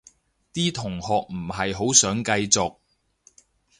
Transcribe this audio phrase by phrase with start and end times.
[0.51, 2.77] 啲同學唔係好想繼續